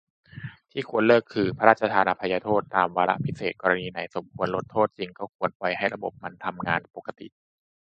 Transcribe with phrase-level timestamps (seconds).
[0.71, 7.27] ที่ควรเลิกคือ พระราชทานอภัยโทษตามวาระพิเศษ กรณีไหนสมควรลดโทษจริงก็ปล่อยให้ระบบมันทำงานปกติ